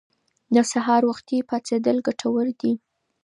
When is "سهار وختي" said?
0.71-1.37